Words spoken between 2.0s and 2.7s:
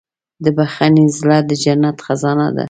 خزانه ده.